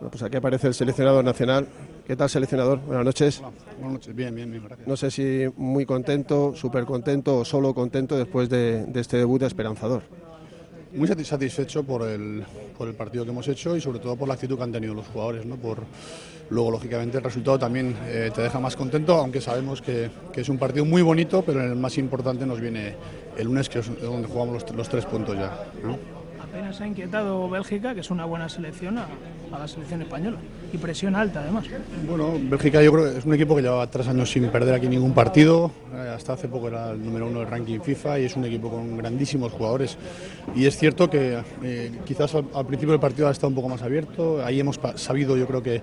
Bueno, 0.00 0.12
pues 0.12 0.22
aquí 0.22 0.38
aparece 0.38 0.66
el 0.66 0.72
seleccionador 0.72 1.22
nacional. 1.22 1.66
¿Qué 2.06 2.16
tal, 2.16 2.30
seleccionador? 2.30 2.80
Buenas 2.80 3.04
noches. 3.04 3.42
buenas 3.78 3.92
noches, 3.92 4.14
bien, 4.14 4.34
bien, 4.34 4.50
bien, 4.50 4.64
gracias. 4.64 4.88
No 4.88 4.96
sé 4.96 5.10
si 5.10 5.44
muy 5.58 5.84
contento, 5.84 6.54
súper 6.56 6.86
contento 6.86 7.36
o 7.36 7.44
solo 7.44 7.74
contento 7.74 8.16
después 8.16 8.48
de, 8.48 8.86
de 8.86 8.98
este 8.98 9.18
debut 9.18 9.42
esperanzador. 9.42 10.02
Muy 10.94 11.06
satisfecho 11.06 11.84
por 11.84 12.08
el, 12.08 12.42
por 12.78 12.88
el 12.88 12.94
partido 12.94 13.24
que 13.24 13.30
hemos 13.30 13.46
hecho 13.46 13.76
y 13.76 13.82
sobre 13.82 13.98
todo 13.98 14.16
por 14.16 14.26
la 14.26 14.34
actitud 14.34 14.56
que 14.56 14.62
han 14.62 14.72
tenido 14.72 14.94
los 14.94 15.06
jugadores. 15.06 15.44
¿no? 15.44 15.56
Por, 15.56 15.82
luego, 16.48 16.70
lógicamente, 16.70 17.18
el 17.18 17.24
resultado 17.24 17.58
también 17.58 17.94
eh, 18.06 18.30
te 18.34 18.40
deja 18.40 18.58
más 18.58 18.76
contento, 18.76 19.16
aunque 19.16 19.42
sabemos 19.42 19.82
que, 19.82 20.10
que, 20.32 20.40
es 20.40 20.48
un 20.48 20.56
partido 20.56 20.86
muy 20.86 21.02
bonito, 21.02 21.42
pero 21.44 21.62
el 21.62 21.76
más 21.76 21.98
importante 21.98 22.46
nos 22.46 22.58
viene 22.58 22.94
el 23.36 23.46
lunes, 23.46 23.68
que 23.68 23.80
es 23.80 24.00
donde 24.00 24.26
jugamos 24.26 24.62
los, 24.62 24.74
los 24.74 24.88
tres 24.88 25.04
puntos 25.04 25.36
ya. 25.36 25.62
¿no? 25.84 26.19
Apenas 26.42 26.80
ha 26.80 26.86
inquietado 26.86 27.48
Bélgica, 27.48 27.94
que 27.94 28.00
es 28.00 28.10
una 28.10 28.24
buena 28.24 28.48
selección, 28.48 28.98
a, 28.98 29.06
a, 29.52 29.58
la 29.58 29.68
selección 29.68 30.02
española. 30.02 30.38
Y 30.72 30.78
presión 30.78 31.16
alta, 31.16 31.40
además. 31.40 31.66
Bueno, 32.08 32.32
Bélgica 32.40 32.82
yo 32.82 32.92
creo 32.92 33.12
que 33.12 33.18
es 33.18 33.24
un 33.24 33.34
equipo 33.34 33.56
que 33.56 33.62
llevaba 33.62 33.86
tres 33.88 34.06
años 34.08 34.30
sin 34.30 34.48
perder 34.48 34.74
aquí 34.74 34.88
ningún 34.88 35.12
partido. 35.12 35.70
Eh, 35.92 36.12
hasta 36.14 36.34
hace 36.34 36.48
poco 36.48 36.68
era 36.68 36.90
el 36.90 37.04
número 37.04 37.26
uno 37.26 37.40
del 37.40 37.48
ranking 37.48 37.80
FIFA 37.80 38.20
y 38.20 38.24
es 38.24 38.36
un 38.36 38.44
equipo 38.44 38.70
con 38.70 38.96
grandísimos 38.96 39.52
jugadores. 39.52 39.98
Y 40.54 40.66
es 40.66 40.76
cierto 40.76 41.10
que 41.10 41.42
eh, 41.62 41.92
quizás 42.04 42.34
al, 42.34 42.46
al, 42.54 42.66
principio 42.66 42.92
del 42.92 43.00
partido 43.00 43.28
ha 43.28 43.32
estado 43.32 43.48
un 43.48 43.54
poco 43.54 43.68
más 43.68 43.82
abierto. 43.82 44.44
Ahí 44.44 44.60
hemos 44.60 44.78
sabido, 44.94 45.36
yo 45.36 45.46
creo 45.46 45.62
que, 45.62 45.82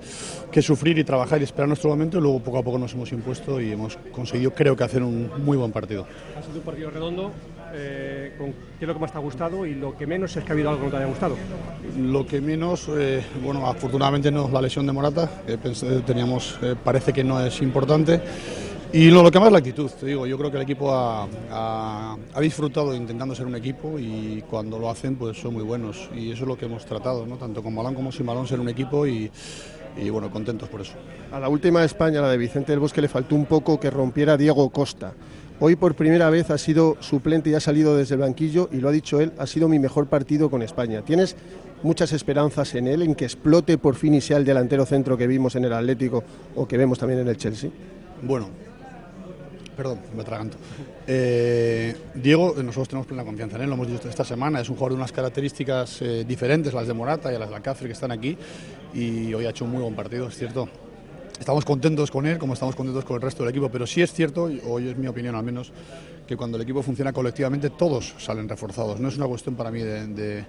que 0.52 0.62
sufrir 0.62 0.98
y 0.98 1.04
trabajar 1.04 1.42
y 1.42 1.44
esperar 1.44 1.68
nuestro 1.68 1.90
momento. 1.90 2.18
Y 2.18 2.22
luego 2.22 2.40
poco 2.40 2.60
a 2.60 2.64
poco 2.64 2.78
nos 2.78 2.94
hemos 2.94 3.12
impuesto 3.12 3.60
y 3.60 3.72
hemos 3.72 3.98
conseguido, 4.12 4.52
creo 4.52 4.76
que, 4.76 4.84
hacer 4.84 5.04
un 5.04 5.30
muy 5.44 5.58
buen 5.58 5.72
partido. 5.72 6.08
Ha 6.38 6.42
sido 6.42 6.60
un 6.60 6.64
partido 6.64 6.90
redondo. 6.90 7.32
Eh, 7.74 8.34
con 8.38 8.54
qué 8.54 8.86
es 8.86 8.88
lo 8.88 8.94
que 8.94 9.00
más 9.00 9.12
te 9.12 9.18
ha 9.18 9.22
gustado 9.22 9.66
y 9.66 9.76
lo 9.76 9.98
que 9.98 10.08
menos 10.08 10.36
es 10.36 10.44
que 10.44 10.52
ha 10.52 10.54
habido 10.54 10.70
algo 10.70 10.82
que 10.82 10.86
no 10.86 10.92
te 10.92 10.98
haya 10.98 11.08
gustado. 11.08 11.36
Lo 12.00 12.26
que 12.26 12.42
menos, 12.42 12.90
eh, 12.90 13.24
bueno, 13.44 13.68
afortunadamente 13.68 14.32
no 14.32 14.50
la 14.50 14.62
lesión 14.62 14.86
de 14.86 14.94
Morata, 14.94 15.30
que 15.46 15.58
pensé, 15.58 16.02
teníamos, 16.02 16.58
eh, 16.62 16.76
parece 16.82 17.12
que 17.12 17.24
no 17.24 17.40
es 17.46 17.62
importante. 17.62 18.22
Y 18.94 19.10
lo, 19.12 19.22
lo, 19.22 19.30
que 19.30 19.40
más 19.40 19.48
es 19.48 19.52
la 19.52 19.60
actitud, 19.60 19.92
te 20.00 20.06
digo, 20.06 20.26
yo 20.26 20.38
creo 20.38 20.50
que 20.50 20.58
el 20.58 20.64
equipo 20.64 20.94
ha, 20.94 21.28
ha, 21.52 22.18
ha, 22.34 22.40
disfrutado 22.40 22.96
intentando 22.96 23.36
ser 23.36 23.46
un 23.46 23.56
equipo 23.56 24.00
y 24.00 24.42
cuando 24.50 24.80
lo 24.80 24.90
hacen 24.90 25.18
pues 25.18 25.38
son 25.38 25.56
muy 25.56 25.64
buenos 25.64 26.10
y 26.16 26.32
eso 26.32 26.44
es 26.44 26.48
lo 26.48 26.58
que 26.58 26.68
hemos 26.68 26.86
tratado, 26.86 27.26
¿no? 27.26 27.36
tanto 27.36 27.62
con 27.62 27.76
Balón 27.76 27.96
como 27.96 28.14
sin 28.14 28.26
Balón 28.26 28.48
ser 28.48 28.62
un 28.62 28.70
equipo 28.70 29.06
y, 29.06 29.30
y 29.98 30.10
bueno, 30.10 30.32
contentos 30.32 30.70
por 30.70 30.82
eso. 30.82 30.94
A 31.32 31.40
la 31.40 31.50
última 31.50 31.84
España, 31.84 32.22
la 32.22 32.30
de 32.30 32.38
Vicente 32.38 32.72
del 32.72 32.80
Bosque, 32.80 33.02
le 33.02 33.10
faltó 33.10 33.36
un 33.36 33.46
poco 33.46 33.80
que 33.80 33.90
rompiera 33.90 34.38
Diego 34.38 34.70
Costa. 34.70 35.14
Hoy 35.60 35.76
por 35.76 35.96
primera 35.96 36.30
vez 36.30 36.52
ha 36.52 36.58
sido 36.60 36.98
suplente 37.00 37.50
y 37.50 37.56
ha 37.56 37.60
salido 37.60 37.98
desde 37.98 38.14
el 38.14 38.22
banquillo 38.22 38.70
y 38.72 38.78
lo 38.78 38.90
ha 38.90 38.92
dicho 38.92 39.20
él, 39.20 39.34
ha 39.40 39.48
sido 39.48 39.68
mi 39.68 39.80
mejor 39.80 40.06
partido 40.06 40.52
con 40.52 40.62
España. 40.62 41.02
¿Tienes 41.02 41.36
muchas 41.82 42.14
esperanzas 42.14 42.76
en 42.76 42.88
él, 42.88 43.02
en 43.02 43.16
que 43.16 43.26
explote 43.26 43.80
por 43.80 43.96
fin 43.96 44.14
y 44.14 44.22
sea 44.22 44.38
el 44.38 44.46
delantero 44.46 44.86
centro 44.86 45.18
que 45.18 45.26
vimos 45.26 45.56
en 45.56 45.66
el 45.66 45.74
Atlético 45.74 46.24
o 46.56 46.68
que 46.68 46.78
vemos 46.78 47.00
también 47.00 47.22
en 47.22 47.28
el 47.28 47.38
Chelsea? 47.38 47.72
Bueno, 48.22 48.50
perdón, 49.76 49.98
me 50.16 50.22
atraganto. 50.22 50.58
Eh, 51.08 51.96
Diego, 52.14 52.54
nosotros 52.58 52.90
tenemos 52.90 53.08
plena 53.08 53.24
confianza 53.24 53.56
en 53.56 53.64
él, 53.64 53.70
lo 53.70 53.76
hemos 53.76 53.88
dicho 53.88 54.08
esta 54.08 54.24
semana, 54.24 54.62
es 54.62 54.70
un 54.70 54.76
jugador 54.76 54.92
de 54.92 54.98
unas 54.98 55.12
características 55.12 56.04
eh, 56.04 56.24
diferentes 56.24 56.72
las 56.72 56.86
de 56.86 56.94
Morata 56.94 57.32
y 57.32 57.36
a 57.36 57.40
las 57.40 57.50
de 57.50 57.56
Alcácer 57.56 57.88
que 57.88 57.94
están 57.94 58.12
aquí 58.12 58.38
y 58.94 59.34
hoy 59.34 59.48
ha 59.48 59.50
hecho 59.50 59.66
un 59.66 59.72
muy 59.72 59.82
buen 59.82 59.96
partido, 59.96 60.28
es 60.28 60.38
cierto. 60.38 60.70
Estamos 61.40 61.66
contentos 61.66 62.12
con 62.12 62.26
él, 62.26 62.38
como 62.38 62.54
estamos 62.54 62.76
contentos 62.76 63.06
con 63.06 63.16
el 63.16 63.22
resto 63.22 63.44
del 63.44 63.52
equipo, 63.52 63.70
pero 63.70 63.86
sí 63.86 64.02
es 64.02 64.12
cierto, 64.12 64.50
hoy 64.68 64.88
es 64.88 64.98
mi 64.98 65.08
opinión 65.08 65.36
al 65.36 65.44
menos, 65.44 65.72
que 66.28 66.36
cuando 66.36 66.58
el 66.58 66.64
equipo 66.64 66.84
funciona 66.84 67.14
colectivamente 67.14 67.70
todos 67.70 68.16
salen 68.18 68.50
reforzados. 68.50 69.00
No 69.00 69.08
es 69.08 69.18
una 69.18 69.28
cuestión 69.28 69.56
para 69.56 69.72
mí 69.72 69.80
de, 69.80 70.08
de, 70.08 70.46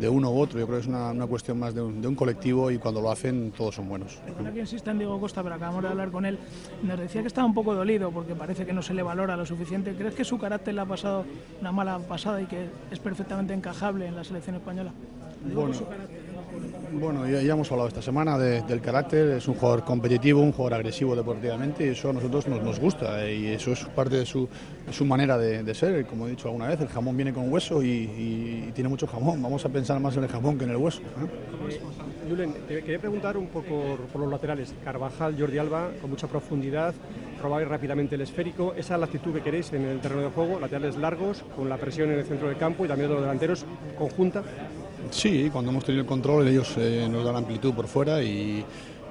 de 0.00 0.08
uno 0.08 0.30
u 0.30 0.40
otro, 0.40 0.58
yo 0.58 0.66
creo 0.66 0.78
que 0.78 0.82
es 0.82 0.88
una, 0.88 1.10
una 1.10 1.26
cuestión 1.26 1.58
más 1.58 1.74
de 1.74 1.82
un, 1.82 2.00
de 2.00 2.08
un, 2.08 2.14
colectivo 2.14 2.70
y 2.70 2.78
cuando 2.78 3.00
lo 3.00 3.10
hacen 3.10 3.52
todos 3.56 3.74
son 3.74 3.88
buenos. 3.88 4.18
Ahora 4.38 4.52
que 4.52 4.60
insiste 4.60 4.90
en 4.90 4.98
Diego 4.98 5.20
Costa, 5.20 5.42
pero 5.42 5.56
acabamos 5.56 5.82
de 5.82 5.88
hablar 5.88 6.10
con 6.10 6.24
él, 6.24 6.38
nos 6.82 6.98
decía 6.98 7.20
que 7.20 7.28
estaba 7.28 7.46
un 7.46 7.54
poco 7.54 7.74
dolido 7.74 8.10
porque 8.10 8.34
parece 8.34 8.64
que 8.64 8.72
no 8.72 8.82
se 8.82 8.94
le 8.94 9.02
valora 9.02 9.36
lo 9.36 9.44
suficiente. 9.44 9.94
¿Crees 9.94 10.14
que 10.14 10.24
su 10.24 10.38
carácter 10.38 10.74
le 10.74 10.80
ha 10.80 10.86
pasado 10.86 11.24
una 11.60 11.72
mala 11.72 11.98
pasada 11.98 12.40
y 12.40 12.46
que 12.46 12.68
es 12.90 12.98
perfectamente 12.98 13.52
encajable 13.52 14.06
en 14.06 14.16
la 14.16 14.24
selección 14.24 14.56
española? 14.56 14.92
Bueno, 15.54 15.74
bueno, 16.92 17.28
ya, 17.28 17.40
hemos 17.40 17.70
hablado 17.70 17.88
esta 17.88 18.02
semana 18.02 18.38
de, 18.38 18.62
del 18.62 18.80
carácter, 18.80 19.30
es 19.30 19.48
un 19.48 19.54
jugador 19.54 19.84
competitivo, 19.84 20.40
un 20.40 20.52
jugador 20.52 20.74
agresivo 20.74 21.14
deportivamente 21.14 21.86
y 21.86 21.88
eso 21.90 22.10
a 22.10 22.12
nosotros 22.12 22.48
nos, 22.48 22.78
gusta 22.78 23.24
eh, 23.24 23.34
y 23.36 23.46
eso 23.48 23.72
es 23.72 23.84
parte 23.86 24.16
de 24.16 24.26
su, 24.26 24.48
manera 25.04 25.38
de, 25.38 25.74
ser, 25.74 26.06
como 26.06 26.26
he 26.26 26.30
dicho 26.30 26.48
alguna 26.48 26.68
vez, 26.68 26.80
el 26.80 26.88
jamón 26.88 27.16
viene 27.16 27.32
con 27.32 27.52
hueso 27.52 27.82
y, 27.82 28.70
tiene 28.74 28.88
mucho 28.88 29.06
jamón, 29.06 29.42
vamos 29.42 29.64
a 29.64 29.68
pensar 29.68 30.00
más 30.00 30.16
en 30.16 30.24
el 30.24 30.28
jamón 30.28 30.58
que 30.58 30.64
en 30.64 30.70
el 30.70 30.76
hueso. 30.76 31.00
¿eh? 31.00 31.80
Julen, 32.28 32.52
te 32.66 32.82
quería 32.82 32.98
preguntar 32.98 33.36
un 33.36 33.46
poco 33.46 33.68
por, 33.68 33.98
por, 34.06 34.20
los 34.20 34.30
laterales, 34.30 34.74
Carvajal, 34.84 35.36
Jordi 35.38 35.58
Alba, 35.58 35.90
con 36.00 36.10
mucha 36.10 36.26
profundidad, 36.26 36.94
robar 37.42 37.66
rápidamente 37.68 38.16
el 38.16 38.20
esférico, 38.20 38.74
esa 38.74 38.94
es 38.94 39.00
la 39.00 39.06
actitud 39.06 39.32
que 39.32 39.40
queréis 39.40 39.72
en 39.72 39.84
el 39.84 40.00
terreno 40.00 40.22
de 40.22 40.28
juego, 40.28 40.60
laterales 40.60 40.96
largos, 40.96 41.44
con 41.56 41.68
la 41.68 41.76
presión 41.76 42.10
en 42.10 42.18
el 42.18 42.24
centro 42.24 42.48
del 42.48 42.58
campo 42.58 42.84
y 42.84 42.88
también 42.88 43.08
de 43.08 43.14
los 43.14 43.22
delanteros, 43.22 43.64
conjunta. 43.96 44.42
Sí, 45.10 45.48
cuando 45.52 45.70
hemos 45.70 45.84
tenido 45.84 46.02
el 46.02 46.06
control 46.06 46.48
ellos 46.48 46.74
eh, 46.76 47.08
nos 47.10 47.24
dan 47.24 47.36
amplitud 47.36 47.72
por 47.74 47.86
fuera 47.86 48.22
y, 48.22 48.64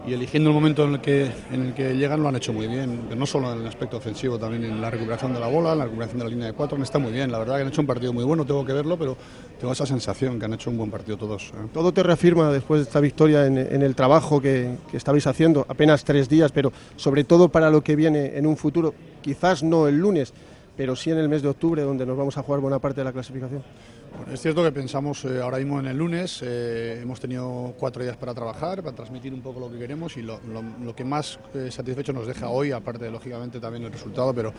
eligiendo 0.06 0.52
el 0.52 0.56
momento 0.56 0.86
en 0.86 0.94
el, 0.94 1.02
que, 1.02 1.30
en 1.52 1.66
el 1.66 1.74
que 1.74 1.94
llegan 1.94 2.24
lo 2.24 2.30
han 2.30 2.38
hecho 2.38 2.54
muy 2.54 2.66
bien, 2.66 3.10
no 3.14 3.26
solo 3.26 3.52
en 3.52 3.60
el 3.60 3.68
aspecto 3.68 3.98
ofensivo, 3.98 4.40
también 4.40 4.64
en 4.64 4.80
la 4.80 4.90
recuperación 4.90 5.34
de 5.34 5.40
la 5.42 5.48
bola, 5.48 5.74
en 5.74 5.80
la 5.80 5.84
recuperación 5.84 6.20
de 6.20 6.24
la 6.24 6.30
línea 6.30 6.48
de 6.48 6.54
cuatro, 6.54 6.82
está 6.82 6.98
muy 6.98 7.12
bien, 7.12 7.30
la 7.30 7.40
verdad 7.40 7.56
que 7.58 7.64
han 7.64 7.68
hecho 7.68 7.82
un 7.82 7.88
partido 7.88 8.14
muy 8.14 8.24
bueno, 8.24 8.46
tengo 8.46 8.66
que 8.66 8.72
verlo, 8.72 8.98
pero 8.98 9.18
tengo 9.60 9.74
esa 9.74 9.86
sensación 9.86 10.40
que 10.40 10.46
han 10.46 10.54
hecho 10.54 10.70
un 10.70 10.78
buen 10.78 10.90
partido 10.90 11.18
todos. 11.18 11.50
¿eh? 11.50 11.68
Todo 11.74 11.92
te 11.92 12.04
reafirma 12.04 12.54
después 12.54 12.80
de 12.80 12.84
esta 12.84 13.02
victoria 13.02 13.48
en, 13.48 13.58
en 13.58 13.82
el 13.82 13.96
trabajo 13.96 14.42
que, 14.42 14.78
que 14.90 14.96
estabais 14.96 15.28
haciendo, 15.28 15.66
apenas 15.68 16.06
tres 16.06 16.30
días, 16.30 16.54
pero 16.54 16.72
sobre 16.96 17.26
todo 17.26 17.50
para 17.50 17.70
lo 17.70 17.84
que 17.84 17.98
viene 17.98 18.38
en 18.38 18.48
un 18.48 18.56
futuro, 18.56 18.94
quizás 19.22 19.62
no 19.62 19.90
el 19.90 19.98
lunes, 19.98 20.34
pero 20.78 20.96
sí 20.96 21.12
en 21.12 21.18
el 21.18 21.28
mes 21.28 21.42
de 21.42 21.50
octubre, 21.50 21.82
donde 21.82 22.06
nos 22.06 22.18
vamos 22.18 22.38
a 22.38 22.44
jugar 22.44 22.62
buena 22.62 22.80
parte 22.80 23.02
de 23.02 23.06
la 23.06 23.12
clasificación. 23.12 23.62
Es 24.32 24.42
cierto 24.42 24.62
que 24.62 24.74
pensamos 24.74 25.24
eh, 25.24 25.40
ahora 25.42 25.58
mismo 25.58 25.80
en 25.80 25.88
el 25.88 25.98
lunes, 25.98 26.42
eh, 26.44 27.00
hemos 27.02 27.20
tenido 27.20 27.74
cuatro 27.80 28.04
días 28.04 28.18
para 28.18 28.34
trabajar, 28.34 28.84
para 28.84 28.94
transmitir 28.94 29.34
un 29.34 29.42
poco 29.42 29.62
lo 29.62 29.72
que 29.72 29.78
queremos 29.78 30.18
y 30.18 30.22
lo, 30.22 30.40
que 30.96 31.06
más 31.06 31.40
eh, 31.54 31.70
satisfecho 31.72 32.12
nos 32.12 32.28
deja 32.28 32.50
hoy, 32.50 32.74
aparte 32.74 33.06
de 33.06 33.12
lógicamente 33.12 33.62
también 33.62 33.86
el 33.86 33.92
resultado, 33.92 34.34
pero 34.34 34.54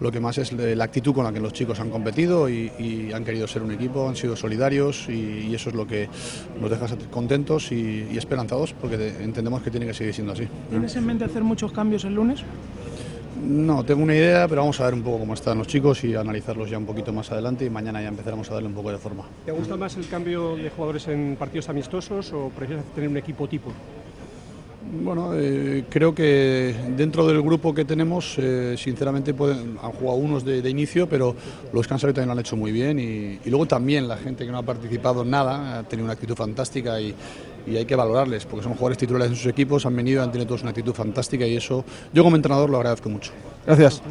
lo 0.00 0.12
que 0.12 0.20
más 0.20 0.36
es 0.36 0.52
la 0.52 0.84
actitud 0.84 1.14
con 1.14 1.24
la 1.24 1.32
que 1.32 1.40
los 1.40 1.54
chicos 1.54 1.80
han 1.80 1.90
competido 1.90 2.48
y, 2.48 2.70
han 3.14 3.24
querido 3.24 3.46
ser 3.46 3.62
un 3.62 3.70
equipo, 3.72 4.08
han 4.08 4.16
sido 4.16 4.36
solidarios 4.36 5.08
y, 5.08 5.54
eso 5.54 5.70
es 5.70 5.76
lo 5.76 5.86
que 5.86 6.08
nos 6.60 6.68
deja 6.68 6.86
contentos 7.10 7.70
y 7.72 8.16
esperanzados 8.18 8.74
porque 8.74 9.08
entendemos 9.20 9.62
que 9.62 9.70
tiene 9.70 9.86
que 9.86 9.94
seguir 9.94 10.12
siendo 10.12 10.32
así. 10.32 10.48
¿Tienes 10.68 10.96
en 10.96 11.06
mente 11.06 11.24
hacer 11.24 11.44
muchos 11.44 11.72
cambios 11.72 12.04
el 12.04 12.14
lunes? 12.14 12.44
No, 13.44 13.84
tengo 13.84 14.02
una 14.02 14.14
idea, 14.14 14.48
pero 14.48 14.62
vamos 14.62 14.80
a 14.80 14.84
ver 14.86 14.94
un 14.94 15.02
poco 15.02 15.18
cómo 15.18 15.34
están 15.34 15.58
los 15.58 15.66
chicos 15.66 16.02
y 16.04 16.14
analizarlos 16.14 16.70
ya 16.70 16.78
un 16.78 16.86
poquito 16.86 17.12
más 17.12 17.30
adelante 17.30 17.64
y 17.64 17.70
mañana 17.70 18.00
ya 18.00 18.08
empezaremos 18.08 18.50
a 18.50 18.54
darle 18.54 18.68
un 18.68 18.74
poco 18.74 18.90
de 18.90 18.98
forma. 18.98 19.24
¿Te 19.44 19.52
gusta 19.52 19.76
más 19.76 19.96
el 19.96 20.08
cambio 20.08 20.56
de 20.56 20.70
jugadores 20.70 21.08
en 21.08 21.36
partidos 21.38 21.68
amistosos 21.68 22.32
o 22.32 22.50
prefieres 22.56 22.84
tener 22.94 23.10
un 23.10 23.18
equipo 23.18 23.46
tipo? 23.46 23.70
Bueno, 25.02 25.32
eh, 25.34 25.84
creo 25.88 26.14
que 26.14 26.74
dentro 26.96 27.26
del 27.26 27.42
grupo 27.42 27.74
que 27.74 27.84
tenemos, 27.84 28.36
eh, 28.38 28.76
sinceramente 28.78 29.34
pueden, 29.34 29.76
han 29.82 29.92
jugado 29.92 30.18
unos 30.18 30.44
de, 30.44 30.62
de, 30.62 30.70
inicio, 30.70 31.08
pero 31.08 31.34
los 31.72 31.86
que 31.86 31.94
han 31.94 32.00
salido 32.00 32.14
también 32.14 32.28
lo 32.28 32.32
han 32.32 32.38
hecho 32.38 32.56
muy 32.56 32.70
bien. 32.70 32.98
Y, 32.98 33.40
y, 33.44 33.50
luego 33.50 33.66
también 33.66 34.06
la 34.06 34.16
gente 34.16 34.46
que 34.46 34.52
no 34.52 34.58
ha 34.58 34.62
participado 34.62 35.22
en 35.22 35.30
nada 35.30 35.78
ha 35.78 35.82
tenido 35.84 36.04
una 36.04 36.12
actitud 36.12 36.34
fantástica 36.34 37.00
y, 37.00 37.14
y, 37.66 37.76
hay 37.76 37.84
que 37.84 37.96
valorarles, 37.96 38.44
porque 38.46 38.64
son 38.64 38.72
jugadores 38.74 38.98
titulares 38.98 39.30
en 39.30 39.36
sus 39.36 39.46
equipos, 39.46 39.86
han 39.86 39.96
venido, 39.96 40.22
han 40.22 40.30
tenido 40.30 40.48
todos 40.48 40.62
una 40.62 40.70
actitud 40.70 40.92
fantástica 40.92 41.46
y 41.46 41.56
eso 41.56 41.84
yo 42.12 42.22
como 42.22 42.36
entrenador 42.36 42.70
lo 42.70 42.76
agradezco 42.78 43.08
mucho. 43.08 43.32
Gracias. 43.66 44.02